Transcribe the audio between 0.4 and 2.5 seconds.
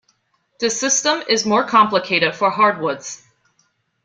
The system is more complicated for